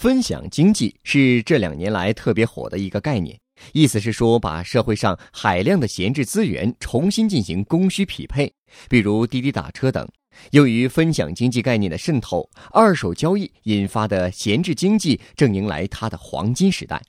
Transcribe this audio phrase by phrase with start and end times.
[0.00, 3.38] 分享经济是这两年来特别火的一个概念，
[3.74, 8.50] 意思是说把社会上海量的闲置资源重新进行供需匹配，
[8.88, 10.08] 比如滴滴打车等。
[10.52, 17.02] 由于分享经济概念的渗透，二手交易引发的闲置经济正迎来它的黄金时代。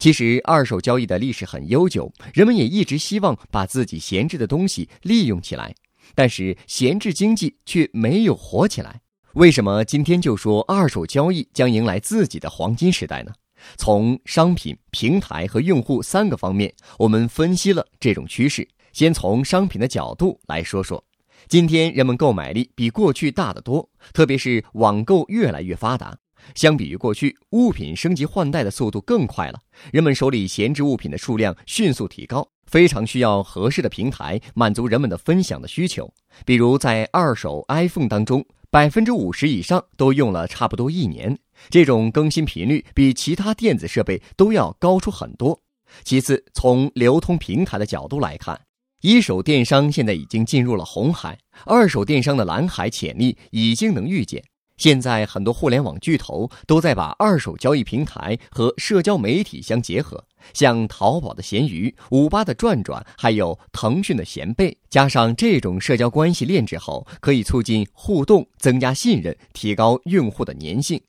[0.00, 5.72] 其实，二手交易的历史很悠久，人们也一直希望把自己闲置的东西利用起来，
[6.16, 9.00] 但是闲置经济却没有火起来。
[9.34, 13.32] 为什么今天就说二手交易将迎来自己的黄金时代呢？
[13.78, 18.68] 从商品、平台和用户三个方面，我们分析了这种趋势。
[18.92, 21.02] 先从商品的角度来说说，
[21.48, 26.14] 今天人们购买力比过去大得多，特别是网购越来越发达。
[26.54, 29.58] 相比于过去，物品升级换代的速度更快了，
[29.92, 36.12] 人们手里闲置物品的数量迅速提高，非常需要合适的平台满足人们的分享的需求。
[36.44, 38.44] 比如在二手 iPhone 当中。
[38.72, 45.60] 百分之五十以上都用了差不多一年，这种更新频率比其他电子设备都要高出很多。
[46.04, 48.58] 其次，从流通平台的角度来看，
[49.02, 54.42] 一手电商现在已经进入了红海，二手电商的蓝海潜力已经能预见。
[54.82, 71.00] 现在很多互联网巨头都在把二手交易平台和社交媒体相结合，像淘宝的闲鱼、五八的转转，还有腾讯的闲贝，加上这种社交关系链之后，可以促进互动、增加信任、提高用户的粘性。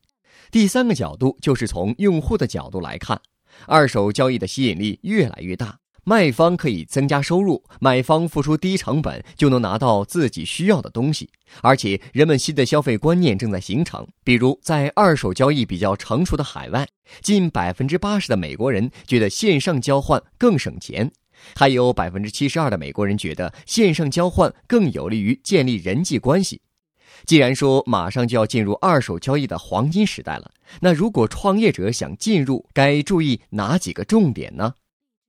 [0.51, 3.19] 第三个角度就是从用户的角度来看，
[3.65, 5.79] 二手交易的吸引力越来越大。
[6.05, 11.29] 卖方可以增加收入，买方付出低成本就能拿到自己需要的东西，
[11.61, 14.05] 而且人们新的消费观念正在形成。
[14.23, 16.87] 比如，在二手交易比较成熟的海外，
[17.21, 21.09] 近百分之八十的美国人觉得线上交换更省钱，
[21.55, 26.61] 还有百分之七十二的美国人觉得线上交换更有利于建立人际关系。
[27.25, 30.51] 既然说马上就要进入二手交易的黄金时代了，
[30.81, 34.73] 那如果创业者想进入，该注意哪几个重点呢？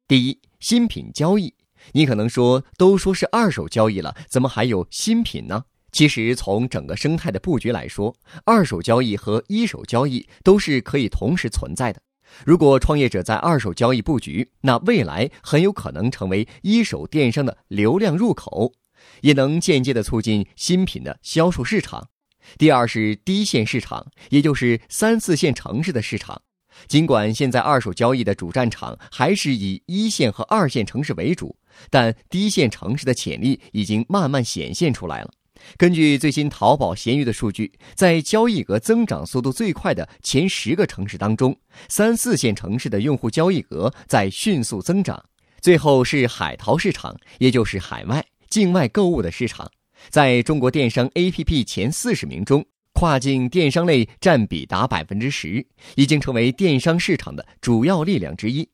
[0.07, 0.39] 第一。
[0.61, 1.53] 新品交易，
[1.93, 5.65] 你可能说，都说是二手交易了，怎么还有新品呢？
[5.93, 8.17] 其实从整个生态的布局来说，
[8.47, 12.01] 二手交易和一手交易都是可以同时存在的。
[12.47, 18.73] 如果创业者在二手交易布局，那未来很有可能成为一手电商的流量入口，
[19.21, 22.09] 也能间接的促进新品的销售市场。
[22.57, 26.41] 第二是低线市场，也就是三四线城市的市场。
[26.89, 31.57] 尽管现在二手交易的主战场还是以一线和二线城市为主，
[31.91, 35.31] 但低线城市的潜力已经慢慢显现出来了。
[35.79, 41.57] 根据最新淘宝闲鱼的数据，在交易额增长速度最快的前十个城市当中，
[41.89, 45.25] 三四线城市的用户交易额在迅速增长。
[45.61, 49.71] 最后是海淘市场，也就是海外境外购物的市场，
[50.11, 52.67] 在中国电商 APP 前四十名中。
[52.95, 55.67] 跨境电商类占比达百分之十，
[55.97, 58.69] 已经成为电商市场的主要力量之一。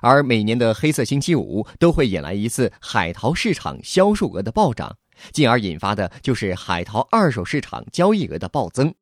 [0.00, 4.96] 而每年的黑色星期五都会引来一次海淘市场销售额的暴涨，
[5.30, 8.92] 进而引发的就是海淘二手市场交易额的暴增。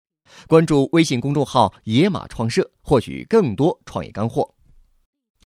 [0.49, 4.54] 关注微信公众号“野马创社”，获取更多创业干货。